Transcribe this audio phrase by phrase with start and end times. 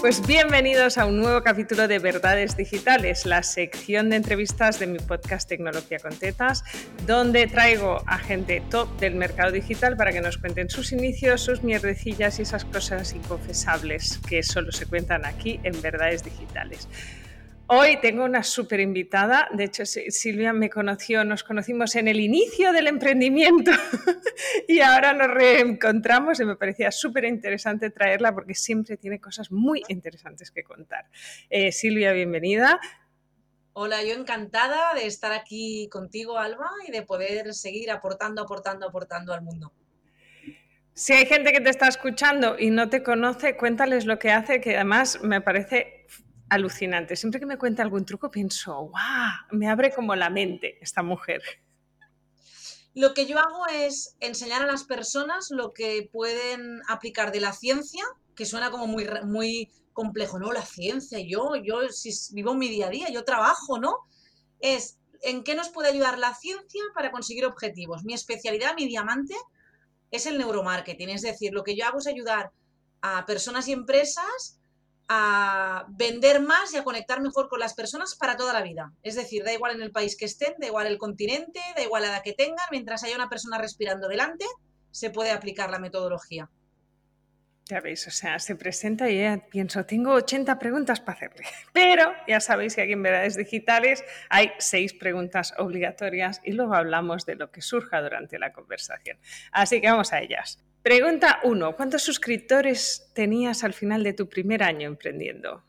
[0.00, 5.00] Pues bienvenidos a un nuevo capítulo de Verdades Digitales, la sección de entrevistas de mi
[5.00, 6.62] podcast Tecnología con Tetas,
[7.04, 11.64] donde traigo a gente top del mercado digital para que nos cuenten sus inicios, sus
[11.64, 16.88] mierdecillas y esas cosas inconfesables que solo se cuentan aquí en Verdades Digitales.
[17.70, 19.46] Hoy tengo una súper invitada.
[19.52, 23.70] De hecho, Silvia me conoció, nos conocimos en el inicio del emprendimiento
[24.68, 29.82] y ahora nos reencontramos y me parecía súper interesante traerla porque siempre tiene cosas muy
[29.88, 31.10] interesantes que contar.
[31.50, 32.80] Eh, Silvia, bienvenida.
[33.74, 39.34] Hola, yo encantada de estar aquí contigo, Alba, y de poder seguir aportando, aportando, aportando
[39.34, 39.74] al mundo.
[40.94, 44.62] Si hay gente que te está escuchando y no te conoce, cuéntales lo que hace,
[44.62, 45.97] que además me parece
[46.48, 47.16] alucinante.
[47.16, 49.32] Siempre que me cuenta algún truco pienso, ¡guau!
[49.50, 51.42] Me abre como la mente esta mujer.
[52.94, 57.52] Lo que yo hago es enseñar a las personas lo que pueden aplicar de la
[57.52, 60.52] ciencia, que suena como muy, muy complejo, ¿no?
[60.52, 63.96] La ciencia, yo, yo si vivo mi día a día, yo trabajo, ¿no?
[64.60, 68.04] Es en qué nos puede ayudar la ciencia para conseguir objetivos.
[68.04, 69.34] Mi especialidad, mi diamante,
[70.10, 71.10] es el neuromarketing.
[71.10, 72.52] Es decir, lo que yo hago es ayudar
[73.00, 74.57] a personas y empresas
[75.08, 78.92] a vender más y a conectar mejor con las personas para toda la vida.
[79.02, 82.02] Es decir, da igual en el país que estén, da igual el continente, da igual
[82.02, 84.44] la edad que tengan, mientras haya una persona respirando delante,
[84.90, 86.50] se puede aplicar la metodología.
[87.64, 91.44] Ya veis, o sea, se presenta y ya pienso, tengo 80 preguntas para hacerle.
[91.72, 97.26] Pero ya sabéis que aquí en Verdades Digitales hay seis preguntas obligatorias y luego hablamos
[97.26, 99.18] de lo que surja durante la conversación.
[99.52, 100.64] Así que vamos a ellas.
[100.82, 101.76] Pregunta 1.
[101.76, 105.64] ¿Cuántos suscriptores tenías al final de tu primer año emprendiendo?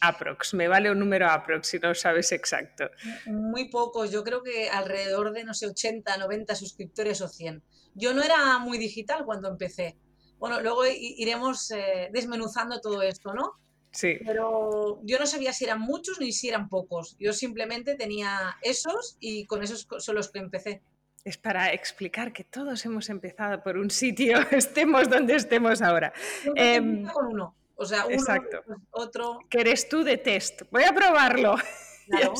[0.00, 2.90] Aprox, me vale un número aprox si no sabes exacto.
[3.26, 7.62] Muy pocos, yo creo que alrededor de, no sé, 80, 90 suscriptores o 100.
[7.94, 9.96] Yo no era muy digital cuando empecé.
[10.38, 13.54] Bueno, luego iremos eh, desmenuzando todo esto, ¿no?
[13.90, 14.18] Sí.
[14.26, 17.16] Pero yo no sabía si eran muchos ni si eran pocos.
[17.18, 20.82] Yo simplemente tenía esos y con esos son los que empecé
[21.26, 26.12] es para explicar que todos hemos empezado por un sitio, estemos donde estemos ahora.
[26.54, 26.80] Eh,
[27.12, 27.56] con uno.
[27.74, 28.62] O sea, uno, exacto.
[28.92, 29.40] otro.
[29.50, 30.62] Que eres tú de test.
[30.70, 31.56] Voy a probarlo.
[32.08, 32.34] Claro.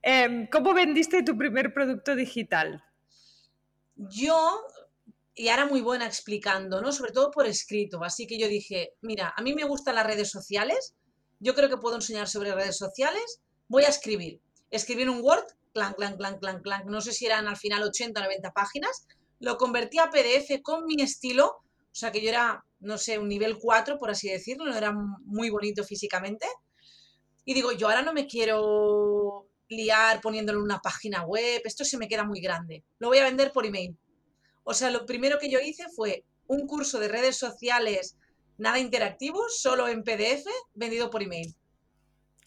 [0.00, 2.84] eh, ¿Cómo vendiste tu primer producto digital?
[3.96, 4.64] Yo,
[5.34, 6.92] y ahora muy buena explicando, ¿no?
[6.92, 8.04] Sobre todo por escrito.
[8.04, 10.94] Así que yo dije, mira, a mí me gustan las redes sociales,
[11.40, 14.40] yo creo que puedo enseñar sobre redes sociales, voy a escribir.
[14.70, 15.46] Escribir un Word
[15.78, 19.06] clan, clan, clan, clan, clan, no sé si eran al final 80 o 90 páginas,
[19.40, 23.28] lo convertí a PDF con mi estilo, o sea que yo era, no sé, un
[23.28, 26.46] nivel 4, por así decirlo, no era muy bonito físicamente.
[27.44, 31.98] Y digo, yo ahora no me quiero liar poniéndolo en una página web, esto se
[31.98, 33.96] me queda muy grande, lo voy a vender por email.
[34.64, 38.16] O sea, lo primero que yo hice fue un curso de redes sociales
[38.58, 41.54] nada interactivo, solo en PDF, vendido por email.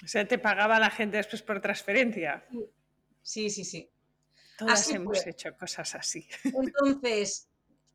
[0.03, 2.45] O sea, te pagaba la gente después por transferencia.
[3.21, 3.89] Sí, sí, sí.
[4.57, 6.27] Todas hemos hecho cosas así.
[6.43, 7.47] Entonces,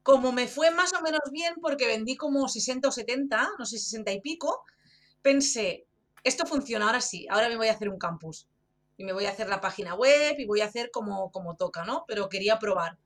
[0.03, 3.79] como me fue más o menos bien porque vendí como 60 o 70, no sé,
[3.79, 4.65] 60 y pico,
[5.23, 5.87] pensé,
[6.23, 8.49] esto funciona, ahora sí, ahora me voy a hacer un campus.
[8.97, 11.85] Y me voy a hacer la página web y voy a hacer como, como toca,
[11.85, 12.05] ¿no?
[12.09, 12.97] Pero quería probar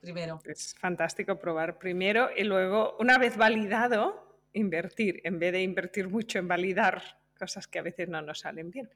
[0.00, 0.40] primero.
[0.44, 6.38] Es fantástico probar primero y luego, una vez validado, invertir, en vez de invertir mucho
[6.38, 8.90] en validar cosas que a veces no nos salen bien.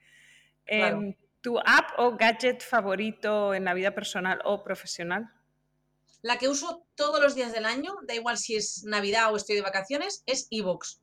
[0.67, 5.29] Em, ¿Tu app o gadget favorito en la vida personal o profesional?
[6.23, 9.57] La que uso todos los días del año, da igual si es Navidad o estoy
[9.57, 11.01] de vacaciones, es Evox.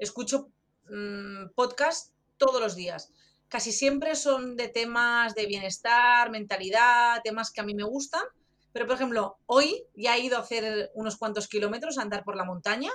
[0.00, 0.48] Escucho
[0.90, 3.12] mm, podcast todos los días.
[3.46, 8.24] Casi siempre son de temas de bienestar, mentalidad, temas que a mí me gustan.
[8.72, 12.36] Pero, por ejemplo, hoy ya he ido a hacer unos cuantos kilómetros a andar por
[12.36, 12.90] la montaña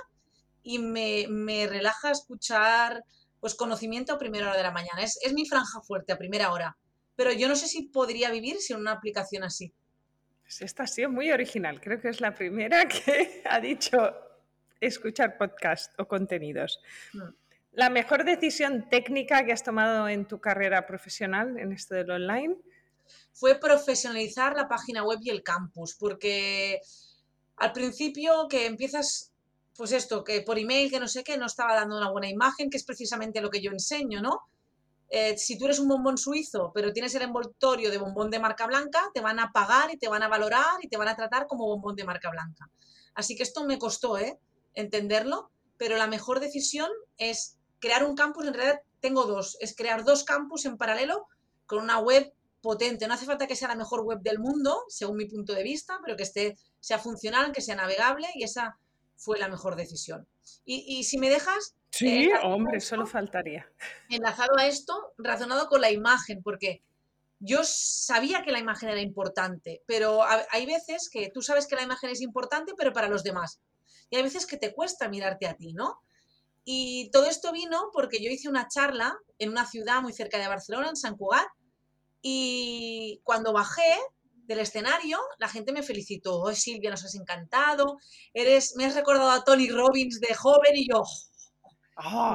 [0.62, 3.02] y me, me relaja escuchar
[3.42, 5.02] pues conocimiento a primera hora de la mañana.
[5.02, 6.78] Es, es mi franja fuerte a primera hora
[7.16, 9.72] pero yo no sé si podría vivir sin una aplicación así.
[10.42, 11.80] Pues esta ha sido muy original.
[11.80, 13.98] Creo que es la primera que ha dicho
[14.80, 16.80] escuchar podcast o contenidos.
[17.12, 17.22] Mm.
[17.74, 22.56] ¿La mejor decisión técnica que has tomado en tu carrera profesional en esto del online?
[23.32, 26.80] Fue profesionalizar la página web y el campus, porque
[27.56, 29.31] al principio que empiezas,
[29.76, 32.70] pues esto, que por email, que no sé qué, no estaba dando una buena imagen,
[32.70, 34.42] que es precisamente lo que yo enseño, ¿no?
[35.08, 38.66] Eh, si tú eres un bombón suizo, pero tienes el envoltorio de bombón de marca
[38.66, 41.46] blanca, te van a pagar y te van a valorar y te van a tratar
[41.46, 42.70] como bombón de marca blanca.
[43.14, 44.38] Así que esto me costó ¿eh?
[44.74, 46.88] entenderlo, pero la mejor decisión
[47.18, 48.46] es crear un campus.
[48.46, 51.26] En realidad tengo dos, es crear dos campus en paralelo
[51.66, 52.32] con una web
[52.62, 53.06] potente.
[53.06, 55.98] No hace falta que sea la mejor web del mundo, según mi punto de vista,
[56.02, 58.78] pero que esté, sea funcional, que sea navegable y esa
[59.22, 60.26] fue la mejor decisión.
[60.64, 61.74] Y, si me dejas...
[61.90, 63.70] Sí, hombre, solo faltaría.
[64.08, 66.82] Enlazado a esto, razonado con la imagen, porque
[67.38, 70.20] yo sabía que la imagen era importante, pero
[70.50, 73.60] hay veces que tú sabes que la imagen es importante, pero para los demás.
[74.10, 76.00] Y hay veces que te cuesta mirarte a ti, ¿no?
[76.64, 80.48] Y todo esto vino porque yo hice una charla en una ciudad muy cerca de
[80.48, 81.48] Barcelona, en San Cugat,
[82.22, 83.98] y cuando bajé
[84.42, 86.40] del escenario, la gente me felicitó.
[86.40, 87.98] Oh, Silvia, nos has encantado.
[88.34, 91.02] Eres, me has recordado a Tony Robbins de joven y yo,
[91.96, 92.34] Ah,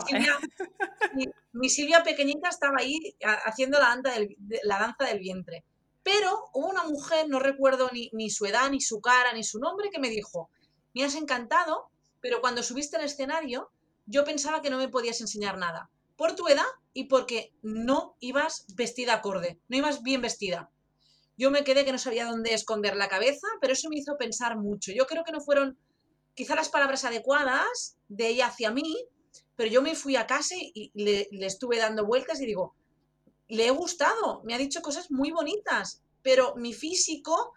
[1.53, 3.15] mi, Silvia, pequeñita estaba ahí
[3.45, 5.65] haciendo la danza, del, la danza del vientre.
[6.03, 9.59] Pero hubo una mujer, no recuerdo ni, ni, su edad, ni su cara, ni su
[9.59, 10.49] nombre, que me dijo,
[10.93, 11.89] me has encantado,
[12.21, 13.71] pero cuando subiste al escenario,
[14.05, 15.89] yo pensaba que no me podías enseñar nada.
[16.15, 20.71] Por tu edad y porque no ibas vestida acorde, no ibas bien vestida.
[21.37, 24.57] Yo me quedé que no sabía dónde esconder la cabeza, pero eso me hizo pensar
[24.57, 24.91] mucho.
[24.91, 25.77] Yo creo que no fueron
[26.33, 28.95] quizá las palabras adecuadas de ella hacia mí,
[29.55, 32.75] pero yo me fui a casa y le, estuve dando vueltas y digo,
[33.47, 37.53] le he gustado, me ha dicho cosas muy bonitas, pero mi físico,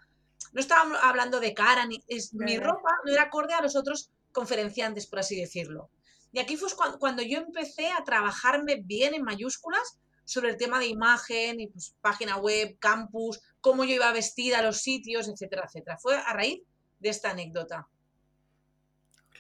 [0.52, 4.10] no estaba hablando de cara, ni, es, mi ropa no era acorde a los otros
[4.32, 5.90] conferenciantes, por así decirlo.
[6.32, 6.68] Y aquí fue
[6.98, 9.98] cuando, yo empecé a trabajarme bien en mayúsculas
[10.30, 14.62] sobre el tema de imagen y pues, página web, campus, cómo yo iba vestida a
[14.62, 15.98] los sitios, etcétera, etcétera.
[15.98, 16.60] Fue a raíz
[16.98, 17.88] de esta anécdota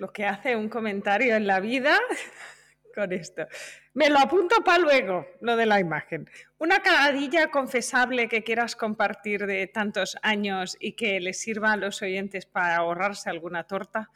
[0.00, 2.00] lo que hace un comentario en la vida
[2.94, 3.46] con esto.
[3.92, 6.28] Me lo apunto para luego, lo de la imagen.
[6.58, 12.00] Una cagadilla confesable que quieras compartir de tantos años y que les sirva a los
[12.02, 14.08] oyentes para ahorrarse alguna torta.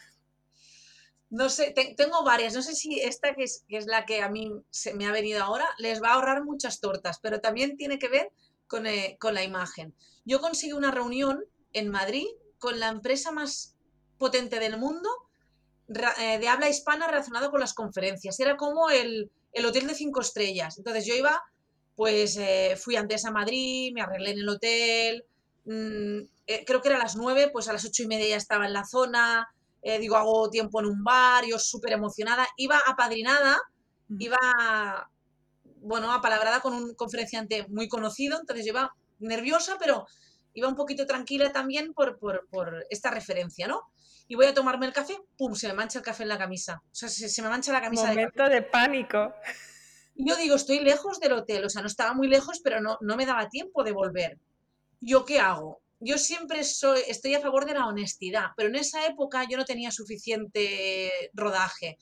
[1.35, 2.55] No sé, tengo varias.
[2.55, 5.67] No sé si esta, que es, la que a mí se me ha venido ahora,
[5.79, 8.31] les va a ahorrar muchas tortas, pero también tiene que ver
[8.69, 9.93] con, eh, con la imagen.
[10.25, 12.29] Yo conseguí una reunión en Madrid
[12.61, 13.75] con la empresa más
[14.17, 15.11] potente del mundo
[15.89, 18.39] eh, de habla hispana relacionado con las conferencias.
[18.39, 19.33] Era como el,
[19.67, 20.79] hotel de cinco estrellas.
[20.79, 21.43] Entonces yo iba,
[21.97, 25.25] pues eh, fui antes a Madrid, me arreglé en el hotel,
[25.65, 26.19] mm,
[26.65, 28.73] creo que era a las nueve, pues a las ocho y media ya estaba en
[28.73, 29.49] la zona,
[29.85, 32.47] digo, hago tiempo en un bar, yo súper emocionada.
[32.57, 33.59] Iba apadrinada,
[34.19, 35.11] iba,
[35.77, 40.07] bueno, apalabrada con un conferenciante muy conocido, entonces yo iba nerviosa, pero
[40.55, 43.83] iba un poquito tranquila también por, por, por esta referencia, ¿no?
[44.27, 45.55] y voy a tomarme el café, ¡pum!
[45.55, 46.83] Se me mancha el café en la camisa.
[46.85, 48.09] O sea, se, me mancha la camisa.
[48.09, 49.35] Momento de, pánico.
[50.15, 52.99] Y yo digo, estoy lejos del hotel, o sea, no estaba muy lejos, pero no,
[53.01, 54.39] no me daba tiempo de volver.
[55.01, 55.83] ¿Yo qué hago?
[56.01, 59.65] Yo siempre soy, estoy a favor de la honestidad, pero en esa época yo no
[59.65, 61.99] tenía suficiente rodaje.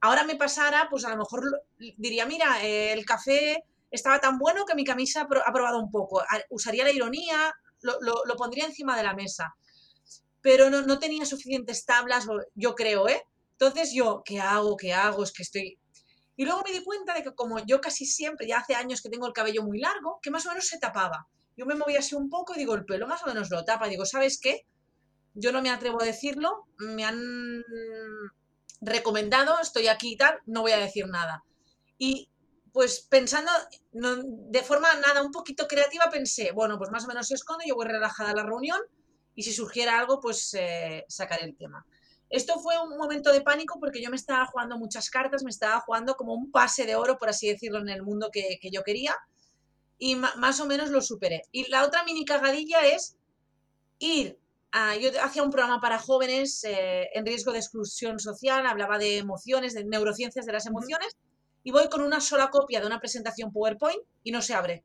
[0.00, 1.62] Ahora me pasara, pues a lo mejor
[1.96, 6.22] diría, mira, el café estaba tan bueno que mi camisa ha probado un poco.
[6.50, 9.54] Usaría la ironía, lo, lo pondría encima de la mesa
[10.42, 13.22] pero no, tenía suficientes tablas, yo creo, ¿eh?
[13.52, 14.76] Entonces yo, ¿qué hago?
[14.76, 15.22] ¿Qué hago?
[15.22, 15.78] Es que estoy...
[16.36, 19.10] Y luego me di cuenta de que como yo casi siempre, ya hace años que
[19.10, 21.26] tengo el cabello muy largo, que más o menos se tapaba.
[21.60, 23.86] Yo me movía así un poco y digo, el pelo más o menos lo tapa.
[23.86, 24.64] Digo, ¿sabes qué?
[25.34, 27.62] Yo no me atrevo a decirlo, me han
[28.80, 31.44] recomendado, estoy aquí y tal, no voy a decir nada.
[31.98, 32.30] Y
[32.72, 33.52] pues pensando
[33.92, 37.74] de forma nada, un poquito creativa, pensé, bueno, pues más o menos se esconde, yo
[37.74, 38.80] voy relajada a la reunión,
[39.34, 41.84] y si surgiera algo, pues eh, sacaré el tema.
[42.30, 45.80] Esto fue un momento de pánico porque yo me estaba jugando muchas cartas, me estaba
[45.80, 49.14] jugando como un pase de oro, por así decirlo, en el mundo que, yo quería
[50.00, 51.42] y más o menos lo superé.
[51.52, 53.16] Y la otra mini cagadilla es
[53.98, 54.38] ir
[54.72, 59.18] a, yo hacía un programa para jóvenes eh, en riesgo de exclusión social, hablaba de
[59.18, 61.16] emociones, de neurociencias de las emociones,
[61.62, 64.84] y voy con una sola copia de una presentación PowerPoint y no se abre.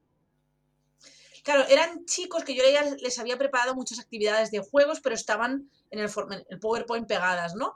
[1.43, 5.69] Claro, eran chicos que yo ya les había preparado muchas actividades de juegos, pero estaban
[5.91, 6.09] en el,
[6.49, 7.75] el PowerPoint pegadas, ¿no?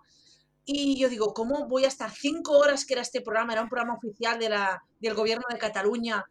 [0.65, 3.53] Y yo digo, ¿cómo voy a estar cinco horas que era este programa?
[3.53, 6.25] Era un programa oficial de la, del gobierno de Cataluña,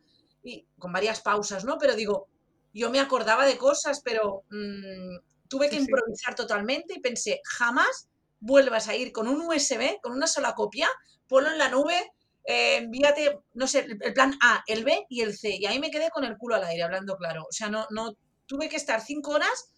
[0.48, 1.78] y con varias pausas, ¿no?
[1.78, 2.28] Pero digo,
[2.72, 8.08] yo me acordaba de cosas, pero mm, tuve que improvisar totalmente y pensé, jamás
[8.40, 10.88] vuelvas a ir con un USB, con una sola copia,
[11.26, 12.12] ponlo en la nube
[12.50, 15.50] eh, envíate, no sé, el plan A, el B y el C.
[15.50, 17.42] Y ahí me quedé con el culo al aire, hablando claro.
[17.42, 19.70] O sea, no, no tuve que estar cinco horas.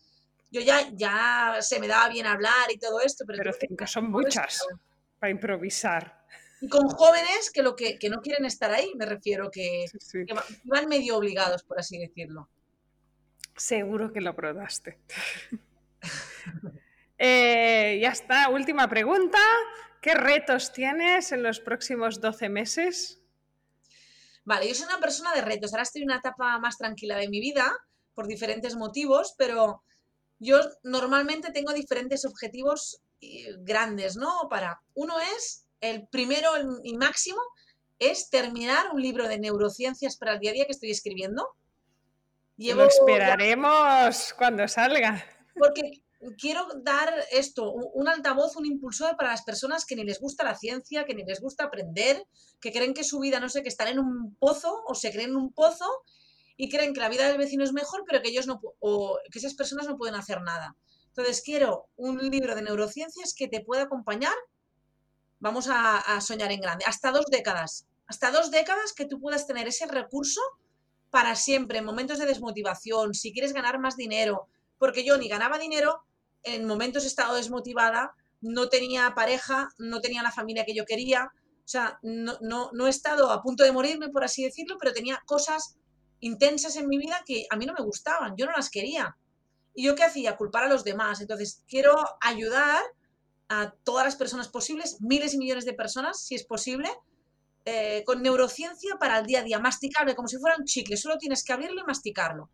[0.53, 4.09] Yo ya, ya se me daba bien hablar y todo esto, pero, pero cinco son
[4.09, 4.65] muchas
[5.19, 6.25] para improvisar.
[6.61, 9.87] Y con jóvenes que lo que, que, no quieren estar ahí, me refiero, que,
[10.65, 12.49] van medio obligados, por así decirlo.
[13.57, 14.99] Seguro que lo probaste.
[17.23, 19.39] Eh, ya está, última pregunta.
[20.01, 23.21] ¿Qué retos tienes en los próximos 12 meses?
[24.47, 25.75] Vale, yo soy una persona de retos.
[25.75, 27.77] Ahora estoy en una etapa más tranquila de mi vida
[28.15, 29.83] por diferentes motivos, pero
[30.39, 33.03] yo normalmente tengo diferentes objetivos
[33.59, 34.49] grandes, ¿no?
[34.49, 36.51] Para uno es el primero
[36.83, 37.41] y máximo
[37.99, 41.49] es terminar un libro de neurociencias para el día a día que estoy escribiendo.
[42.57, 45.25] Lo esperaremos cuando salga.
[45.55, 46.03] Porque
[46.39, 50.55] quiero dar esto, un altavoz, un impulsor para las personas que ni les gusta la
[50.55, 52.23] ciencia, que ni les gusta aprender,
[52.61, 55.31] que creen que su vida, no sé, que están en un pozo o se creen
[55.31, 55.87] en un pozo
[56.57, 59.39] y creen que la vida del vecino es mejor, pero que ellos no, o que
[59.39, 60.77] esas personas no pueden hacer nada.
[61.09, 64.35] Entonces quiero un libro de neurociencias que te pueda acompañar.
[65.41, 66.85] Vamos a, soñar en grande.
[66.87, 67.87] Hasta dos décadas.
[68.07, 70.41] Hasta dos décadas que tú puedas tener ese recurso
[71.11, 74.49] para siempre, en momentos de desmotivación, si quieres ganar más dinero.
[74.79, 76.05] Porque yo ni ganaba dinero,
[76.43, 81.33] en momentos he estado desmotivada, no tenía pareja, no tenía la familia que yo quería.
[81.65, 82.39] O sea, no,
[82.73, 85.77] no, he estado a punto de morirme, por así decirlo, pero tenía cosas
[86.21, 89.17] intensas en mi vida que a mí no me gustaban, yo no las quería.
[89.75, 90.37] ¿Y yo qué hacía?
[90.37, 91.21] Culpar a los demás.
[91.21, 92.83] Entonces, quiero ayudar
[93.51, 96.89] a todas las personas posibles, miles y millones de personas, si es posible,
[97.65, 101.19] eh, con neurociencia para el día a día, masticable, como si fuera un chicle, solo
[101.19, 102.49] tienes que abrirlo y masticarlo.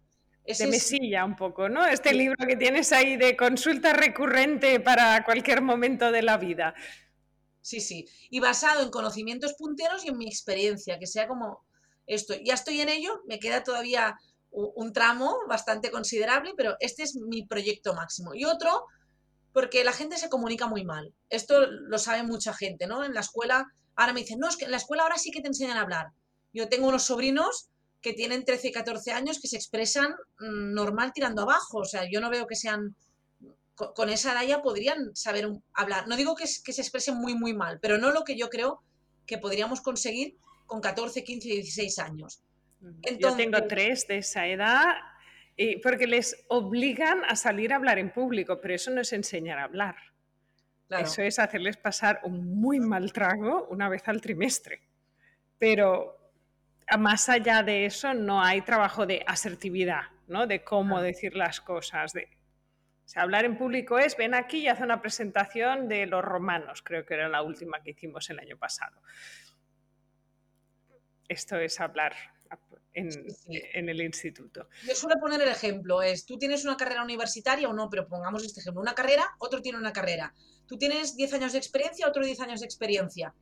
[0.47, 1.85] de mesilla un poco, ¿no?
[1.85, 6.75] Este libro que tienes ahí de consulta recurrente para cualquier momento de la vida.
[7.61, 8.09] Sí, sí.
[8.31, 11.67] Y basado en conocimientos punteros y en mi experiencia, que sea como
[12.07, 12.33] esto.
[12.43, 14.17] Ya estoy en ello, me queda todavía
[14.51, 18.35] un tramo bastante considerable, pero este es mi proyecto máximo.
[18.35, 18.87] Y otro,
[19.57, 21.15] porque la gente se comunica muy mal.
[21.31, 23.03] Esto lo sabe mucha gente, ¿no?
[23.05, 25.41] En la escuela, ahora me dicen, no, es que en la escuela ahora sí que
[25.41, 26.09] te enseñan a hablar.
[26.53, 27.71] Yo tengo unos sobrinos
[28.03, 30.11] que tienen 13 y 14 años que se expresan
[30.41, 31.79] mm, normal tirando abajo.
[31.79, 32.97] O sea, yo no veo que sean,
[33.75, 36.07] con, esa edad ya podrían saber hablar.
[36.07, 38.83] No digo que, que se expresen muy, muy mal, pero no lo que yo creo
[39.25, 40.37] que podríamos conseguir
[40.67, 42.43] con 14, 15, 16 años.
[43.19, 44.97] Yo tengo tres de esa edad
[45.57, 49.59] y porque les obligan a salir a hablar en público, pero eso no es enseñar
[49.59, 49.97] a hablar.
[50.89, 54.83] Eso es hacerles pasar un muy mal trago una vez al trimestre.
[55.59, 56.17] Pero
[56.99, 60.47] más allá de eso no hay trabajo de asertividad, ¿no?
[60.47, 62.13] de cómo decir las cosas.
[62.13, 62.29] De...
[63.17, 67.15] hablar en público es, ven aquí y haz una presentación de los romanos, creo que
[67.15, 69.01] era la última que hicimos el año pasado
[71.29, 72.15] esto es hablar
[72.97, 74.69] en, el instituto.
[74.87, 78.45] Yo suelo poner el ejemplo, es, tú tienes una carrera universitaria o no, pero pongamos
[78.45, 80.35] este ejemplo, una carrera, otro tiene una carrera.
[80.67, 83.35] Tú tienes 10 años de experiencia, otro 10 años de experiencia.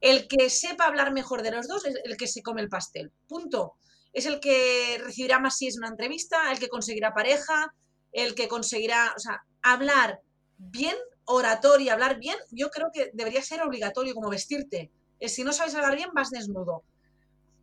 [0.00, 3.10] El que sepa hablar mejor de los dos es el que se come el pastel.
[3.26, 3.74] Punto.
[4.12, 7.74] Es el que recibirá más si es una entrevista, el que conseguirá pareja,
[8.12, 10.20] el que conseguirá, o sea, hablar
[10.58, 14.90] bien, oratoria, hablar bien, yo creo que debería ser obligatorio como vestirte.
[15.20, 16.82] Si no sabes hablar bien, vas desnudo.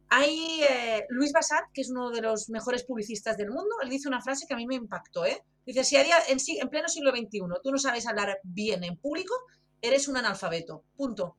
[0.10, 4.08] Hay eh, Luis Bassat, que es uno de los mejores publicistas del mundo, él dice
[4.08, 5.44] una frase que a mí me impactó, ¿eh?
[5.66, 8.96] Dice, si a día, en, en pleno siglo XXI tú no sabes hablar bien en
[8.96, 9.34] público,
[9.82, 11.36] eres un analfabeto, punto.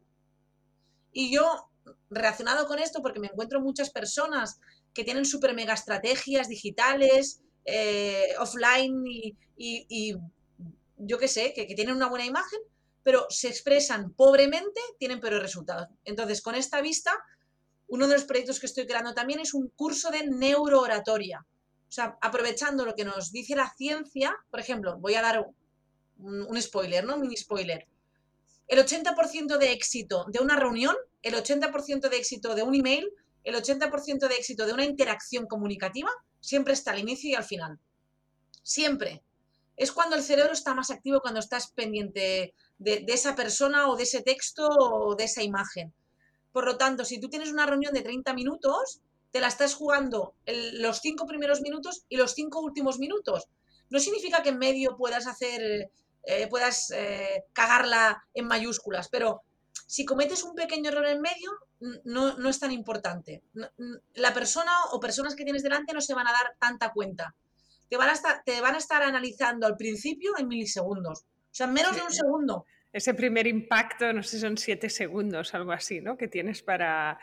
[1.12, 1.70] Y yo,
[2.10, 4.60] relacionado con esto, porque me encuentro muchas personas
[4.92, 9.02] que tienen súper mega estrategias digitales, eh, offline
[9.56, 10.16] y,
[10.98, 12.60] yo qué sé, que, que tienen una buena imagen,
[13.02, 15.88] pero se expresan pobremente, tienen peores resultados.
[16.04, 17.12] Entonces, con esta vista,
[17.88, 21.44] uno de los proyectos que estoy creando también es un curso de neurooratoria.
[21.88, 25.46] O sea, aprovechando lo que nos dice la ciencia, por ejemplo, voy a dar
[26.18, 27.14] un, spoiler, ¿no?
[27.14, 27.86] Un mini spoiler.
[28.66, 33.10] El 80% de éxito de una reunión, el 80% de éxito de un email,
[33.44, 37.78] el 80% de éxito de una interacción comunicativa, siempre está al inicio y al final.
[38.62, 39.22] Siempre.
[39.78, 44.02] Es cuando el cerebro está más activo, cuando estás pendiente de esa persona o de
[44.02, 45.94] ese texto o de esa imagen.
[46.52, 49.00] Por lo tanto, si tú tienes una reunión de 30 minutos,
[49.30, 53.48] te la estás jugando los cinco primeros minutos y los cinco últimos minutos.
[53.90, 55.90] No significa que en medio puedas hacer,
[56.24, 59.42] eh, puedas eh, cagarla en mayúsculas, pero
[59.86, 61.50] si cometes un pequeño error en medio,
[62.04, 63.42] no, no es tan importante.
[64.14, 67.34] La persona o personas que tienes delante no se van a dar tanta cuenta.
[67.88, 71.20] Te van a estar, te van a estar analizando al principio en milisegundos.
[71.22, 74.88] O sea, en menos de un segundo ese primer impacto, no sé, si son siete
[74.88, 76.16] segundos, algo así, ¿no?
[76.16, 77.18] Que tienes para,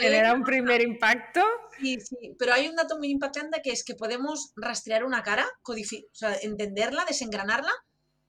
[0.00, 1.42] generar un primer impacto.
[1.78, 5.46] Sí, sí, pero hay un dato muy impactante que es que podemos rastrear una cara,
[5.64, 5.74] o
[6.12, 7.72] sea, entenderla, desengranarla,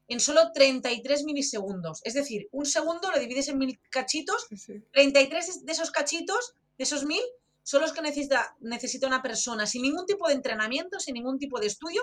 [0.10, 2.02] en solo 33 milisegundos.
[2.04, 4.48] Es decir, un segundo lo divides en mil cachitos,
[4.94, 7.22] 33 de esos cachitos, de esos mil,
[7.64, 11.60] son los que necesita, necesita una persona sin ningún tipo de entrenamiento, sin ningún tipo
[11.60, 12.02] de estudio,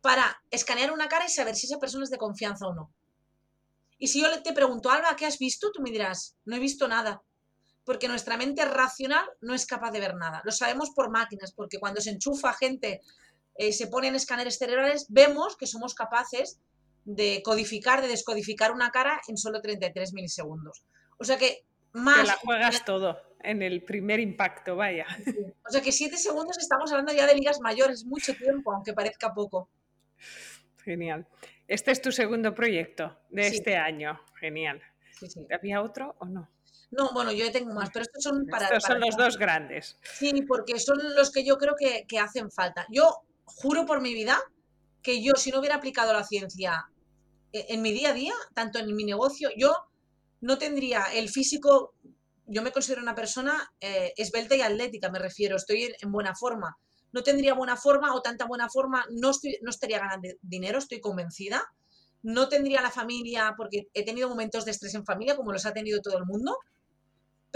[0.00, 2.94] para escanear una cara y saber si esa persona es de confianza o no.
[3.98, 5.72] Y si yo te pregunto, Alba, ¿qué has visto?
[5.72, 7.22] Tú me dirás, no he visto nada.
[7.84, 10.42] Porque nuestra mente racional no es capaz de ver nada.
[10.44, 13.00] Lo sabemos por máquinas, porque cuando se enchufa gente,
[13.56, 16.58] eh, se ponen escáneres cerebrales, vemos que somos capaces
[17.04, 20.84] de codificar, de descodificar una cara en solo 33 milisegundos.
[21.18, 22.22] O sea que más...
[22.22, 25.06] Te la juegas todo en el primer impacto, vaya.
[25.66, 29.32] O sea que 7 segundos estamos hablando ya de ligas mayores, mucho tiempo, aunque parezca
[29.32, 29.68] poco.
[30.86, 31.26] Genial.
[31.66, 34.20] Este es tu segundo proyecto de este año.
[34.38, 34.80] Genial.
[35.52, 36.48] ¿Había otro o no?
[36.92, 38.66] No, bueno, yo tengo más, pero estos son para...
[38.66, 39.98] Estos son los dos grandes.
[40.02, 42.86] Sí, porque son los que yo creo que, hacen falta.
[42.88, 44.38] Yo juro por mi vida
[45.02, 46.88] que yo, si no hubiera aplicado la ciencia
[47.52, 49.74] e, en, mi día a día, tanto en mi negocio, yo
[50.40, 51.94] no tendría el físico,
[52.46, 56.78] yo me considero una persona eh, esbelta y atlética, me refiero, estoy en, buena forma.
[57.16, 61.00] No tendría buena forma o tanta buena forma, no, estoy, no estaría ganando dinero, estoy
[61.00, 61.64] convencida.
[62.22, 65.72] No tendría la familia, porque he tenido momentos de estrés en familia, como los ha
[65.72, 66.58] tenido todo el mundo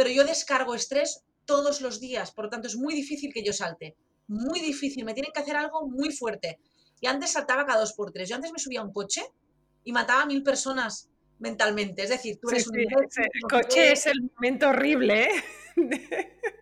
[0.01, 3.53] pero yo descargo estrés todos los días, por lo tanto es muy difícil que yo
[3.53, 3.97] salte,
[4.29, 6.59] muy difícil, me tienen que hacer algo muy fuerte.
[7.03, 9.23] Y antes saltaba cada dos por tres, yo antes me subía a un coche
[9.85, 12.79] y mataba a mil personas mentalmente, es decir, tú eres un...
[12.79, 12.89] el
[13.51, 15.45] coche es el momento horrible, ¿eh?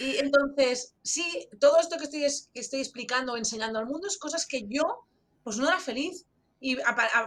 [0.00, 2.20] Y entonces, sí, todo esto que estoy,
[2.52, 5.06] que estoy explicando o enseñando al mundo es cosas que yo,
[5.42, 6.24] pues no era feliz.
[6.60, 6.76] Y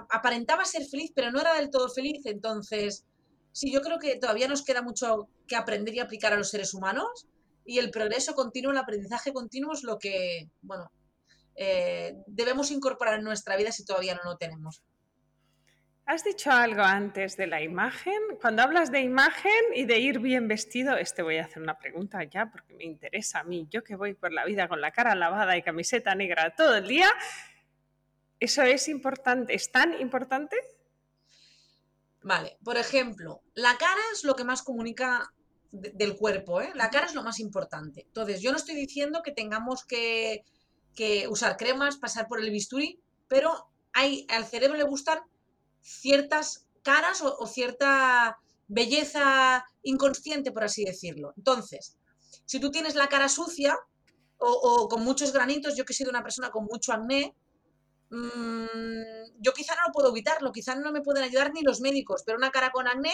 [0.09, 2.25] aparentaba ser feliz, pero no era del todo feliz.
[2.25, 3.05] Entonces,
[3.53, 6.73] Sí, yo creo que todavía nos queda mucho que aprender y aplicar a los seres
[6.73, 7.27] humanos
[7.65, 10.89] y el progreso continuo, el aprendizaje continuo es lo que, bueno,
[11.55, 14.81] eh, debemos incorporar en nuestra vida si todavía no lo tenemos.
[16.11, 18.19] Has dicho algo antes de la imagen.
[18.41, 22.21] Cuando hablas de imagen y de ir bien vestido, este voy a hacer una pregunta
[22.25, 23.65] ya porque me interesa a mí.
[23.71, 26.85] Yo que voy por la vida con la cara lavada y camiseta negra todo el
[26.89, 27.09] día,
[28.41, 29.55] ¿eso es importante?
[29.55, 30.57] ¿Es tan importante?
[32.23, 35.31] Vale, por ejemplo, la cara es lo que más comunica
[35.71, 36.71] del cuerpo, ¿eh?
[36.75, 38.01] La cara es lo más importante.
[38.01, 40.43] Entonces, yo no estoy diciendo que tengamos que,
[41.29, 42.99] usar cremas, pasar por el bisturí,
[43.29, 45.21] pero hay, al cerebro le gustan
[45.81, 51.33] ciertas caras o, cierta belleza inconsciente, por así decirlo.
[51.37, 51.97] Entonces,
[52.45, 53.77] si tú tienes la cara sucia
[54.37, 57.35] o, con muchos granitos, yo que he sido una persona con mucho acné,
[58.11, 62.23] Mm, yo quizá no lo puedo evitarlo, quizá no me pueden ayudar ni los médicos,
[62.25, 63.13] pero una cara con acné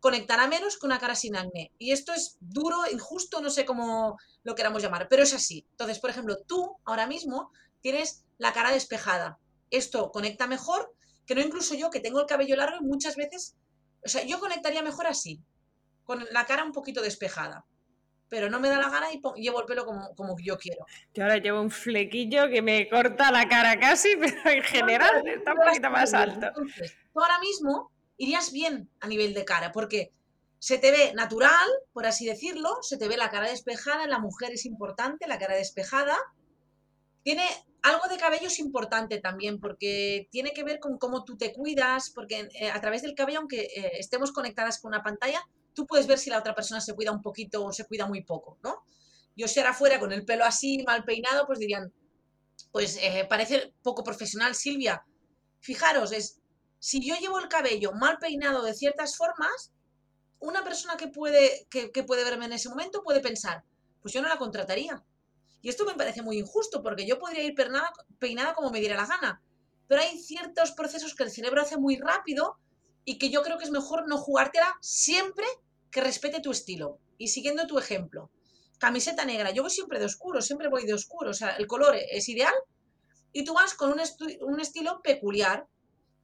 [0.00, 1.72] conectará menos que una cara sin acné.
[1.78, 5.64] Y esto es duro, injusto, no sé cómo lo queramos llamar, pero es así.
[5.70, 9.38] Entonces, por ejemplo, tú ahora mismo tienes la cara despejada.
[9.70, 10.92] Esto conecta mejor
[11.26, 13.56] que no incluso yo, que tengo el cabello largo y muchas veces,
[14.04, 15.40] o sea, yo conectaría mejor así,
[16.04, 17.64] con la cara un poquito despejada
[18.34, 20.84] pero no me da la gana y llevo el pelo como, como yo quiero.
[21.14, 25.52] Yo ahora llevo un flequillo que me corta la cara casi, pero en general está
[25.52, 26.48] un poquito más alto.
[26.48, 30.12] Entonces, tú ahora mismo irías bien a nivel de cara, porque
[30.58, 34.18] se te ve natural, por así decirlo, se te ve la cara despejada, en la
[34.18, 36.16] mujer es importante, la cara despejada.
[37.24, 37.42] Tiene
[37.82, 42.10] algo de cabello es importante también, porque tiene que ver con cómo tú te cuidas,
[42.10, 45.42] porque eh, a través del cabello, aunque eh, estemos conectadas con una pantalla,
[45.74, 48.22] tú puedes ver si la otra persona se cuida un poquito o se cuida muy
[48.22, 48.84] poco, ¿no?
[49.36, 51.92] Yo si ahora fuera con el pelo así, mal peinado, pues dirían,
[52.70, 55.04] pues eh, parece poco profesional, Silvia.
[55.60, 56.40] Fijaros, es,
[56.78, 59.72] si yo llevo el cabello mal peinado de ciertas formas,
[60.38, 63.64] una persona que puede, que, puede verme en ese momento puede pensar,
[64.02, 65.02] pues yo no la contrataría.
[65.64, 69.06] Y esto me parece muy injusto, porque yo podría ir peinada, como me diera la
[69.06, 69.42] gana.
[69.88, 72.58] Pero hay ciertos procesos que el cerebro hace muy rápido
[73.06, 75.46] y que yo creo que es mejor no jugártela siempre
[75.90, 76.98] que respete tu estilo.
[77.16, 78.30] Y siguiendo tu ejemplo,
[78.78, 81.96] camiseta negra, yo voy siempre de oscuro, siempre voy de oscuro, o sea, el color
[81.96, 82.52] es ideal
[83.32, 84.00] y tú vas con un,
[84.42, 85.66] un estilo peculiar,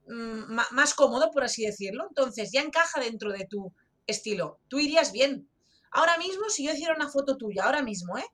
[0.07, 3.73] mm, más cómodo, por así decirlo, entonces ya encaja dentro de tu
[4.07, 5.49] estilo, tú irías bien.
[5.93, 8.27] Ahora mismo, si yo hiciera una foto tuya, ahora mismo, ¿eh?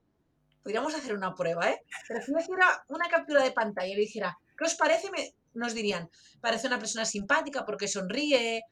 [0.67, 1.81] Podríamos hacer una prueba, ¿eh?
[2.09, 5.13] Pero si yo hiciera una captura de pantalla y le dijera, ¿qué os parece?
[5.13, 8.65] Me, nos dirían, parece una persona simpática porque sonríe,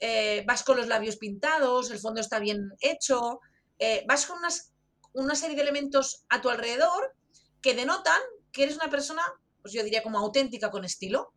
[0.00, 3.40] eh, vas con los labios pintados, el fondo está bien hecho,
[3.78, 4.72] eh, vas con unas,
[5.12, 7.14] una serie de elementos a tu alrededor
[7.60, 9.22] que denotan que eres una persona,
[9.60, 11.34] pues yo diría como auténtica con estilo.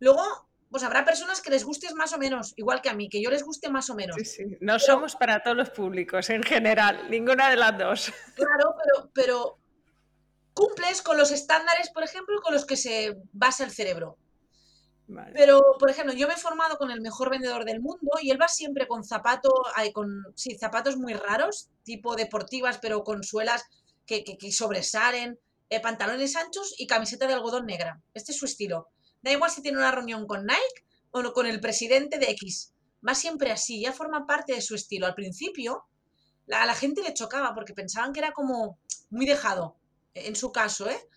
[0.00, 3.20] Luego, pues habrá personas que les gustes más o menos, igual que a mí, que
[3.20, 4.16] yo les guste más o menos.
[4.16, 4.44] Sí, sí.
[4.60, 8.12] No somos para todos los públicos en general, ninguna de las dos.
[8.36, 9.58] Claro, pero, pero
[10.54, 14.16] cumples con los estándares, por ejemplo, con los que se basa el cerebro.
[15.34, 18.40] Pero, por ejemplo, yo me he formado con el mejor vendedor del mundo y él
[18.40, 19.52] va siempre con zapatos,
[19.92, 23.64] con sí, zapatos muy raros, tipo deportivas, pero con suelas
[24.06, 28.00] que, sobresalen, eh, pantalones anchos y camiseta de algodón negra.
[28.14, 28.88] Este es su estilo.
[29.22, 32.72] Da igual si tiene una reunión con Nike o con el presidente de X.
[33.06, 35.06] Va siempre así, ya forma parte de su estilo.
[35.06, 35.84] Al principio,
[36.50, 38.78] a la gente le chocaba porque pensaban que era como
[39.10, 39.76] muy dejado,
[40.14, 41.08] en su caso, ¿eh?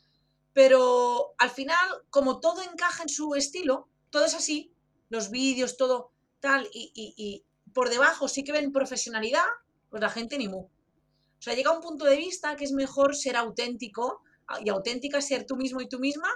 [0.53, 4.71] pero al final, como todo encaja en su estilo, todo es así,
[5.09, 9.45] los vídeos, todo tal, y, por debajo sí que ven profesionalidad,
[9.89, 10.59] pues la gente ni mu.
[10.59, 14.21] O sea, llega un punto de vista que es mejor ser auténtico
[14.63, 16.29] y auténtica ser tú mismo y tú misma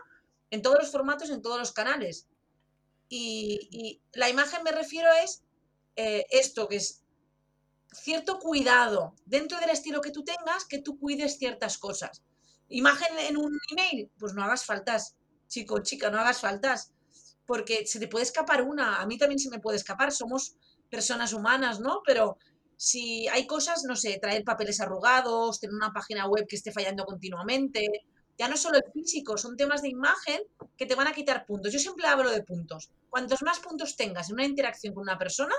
[0.52, 2.28] en todos los formatos, en todos los canales.
[3.10, 5.44] Y, la imagen me refiero es
[5.96, 7.04] eh, esto, que es
[7.92, 12.24] cierto cuidado dentro del estilo que tú tengas, que tú cuides ciertas cosas.
[12.70, 15.16] Imagen en un email, pues no hagas faltas,
[15.48, 16.92] chico, chica, no hagas faltas,
[17.46, 20.56] porque se te puede escapar una, a mí también se me puede escapar, somos
[20.90, 22.02] personas humanas, ¿no?
[22.06, 22.38] Pero
[22.76, 27.06] si hay cosas, no sé, traer papeles arrugados, tener una página web que esté fallando
[27.06, 28.06] continuamente,
[28.38, 30.42] ya no solo el físico, son temas de imagen
[30.78, 31.74] que te van a quitar puntos.
[31.74, 32.90] Yo siempre hablo de puntos.
[33.10, 35.56] Cuantos más puntos tengas en una interacción con una persona,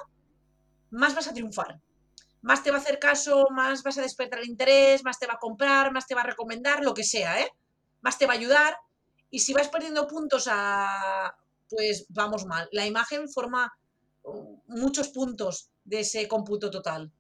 [0.91, 1.81] más vas a triunfar.
[2.41, 5.35] Más te va a hacer caso, más vas a despertar el interés, más te va
[5.35, 7.51] a comprar, más te va a recomendar, lo que sea, ¿eh?
[8.01, 8.77] Más te va a ayudar.
[9.31, 11.37] Y si vas perdiendo puntos a,
[11.69, 12.69] pues vamos mal.
[12.73, 13.73] La imagen forma
[14.23, 17.13] uh, muchos puntos de ese cómputo total.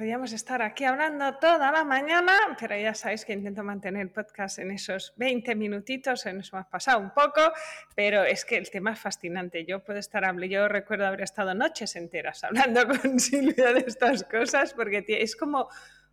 [0.00, 4.58] Podríamos estar aquí hablando toda la mañana, pero ya sabéis que intento mantener el podcast
[4.58, 7.52] en esos 20 minutitos, eso me ha pasado un poco,
[7.94, 9.66] pero es que el tema es fascinante.
[9.66, 14.24] Yo puedo estar hablando, yo recuerdo haber estado noches enteras hablando con Silvia de estas
[14.24, 15.68] cosas, porque es como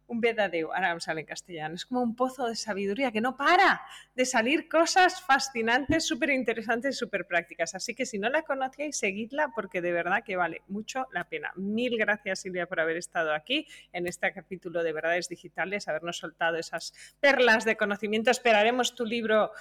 [0.08, 3.36] un verdadero, ahora me sale en castellano, es como un pozo de sabiduría que no
[3.36, 3.82] para
[4.16, 7.76] de salir cosas fascinantes, súper interesantes, súper prácticas.
[7.76, 11.52] Así que si no la conocíais, seguidla porque de verdad que vale mucho la pena.
[11.56, 16.58] Mil gracias Silvia por haber estado aquí en este capítulo de Verdades Digitales, habernos soltado
[16.58, 18.32] esas perlas de conocimiento.
[18.32, 19.52] Esperaremos tu libro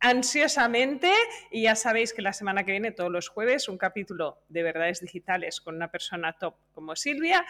[0.00, 1.12] ansiosamente
[1.50, 5.00] y ya sabéis que la semana que viene, todos los jueves, un capítulo de Verdades
[5.00, 7.44] Digitales con una persona top como Silvia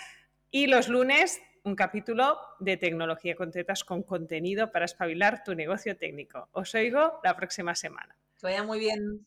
[0.50, 3.52] y los lunes un capítulo de tecnología con
[3.84, 6.48] con contenido para espabilar tu negocio técnico.
[6.52, 8.16] Os oigo la próxima semana.
[8.42, 9.26] Vaya muy bien.